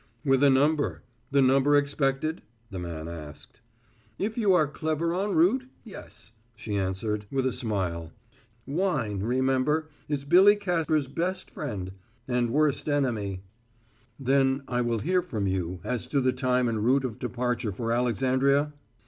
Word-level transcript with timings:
"With 0.25 0.41
a 0.41 0.49
number 0.49 1.03
the 1.29 1.43
number 1.43 1.75
expected?" 1.77 2.41
the 2.71 2.79
man 2.79 3.07
asked. 3.07 3.61
"If 4.17 4.35
you 4.35 4.51
are 4.55 4.65
clever 4.67 5.13
en 5.13 5.35
route 5.35 5.65
yes," 5.83 6.31
she 6.55 6.73
answered, 6.75 7.27
with 7.29 7.45
a 7.45 7.51
smile. 7.51 8.11
"Wine, 8.65 9.19
remember, 9.19 9.89
is 10.09 10.23
Billy 10.23 10.55
Capper's 10.55 11.07
best 11.07 11.51
friend 11.51 11.91
and 12.27 12.49
worst 12.49 12.89
enemy." 12.89 13.43
"Then 14.19 14.63
I 14.67 14.81
will 14.81 14.97
hear 14.97 15.21
from 15.21 15.45
you 15.45 15.79
as 15.83 16.07
to 16.07 16.19
the 16.19 16.33
time 16.33 16.67
and 16.67 16.83
route 16.83 17.05
of 17.05 17.19
departure 17.19 17.71
for 17.71 17.91
Alexandria?" 17.91 18.73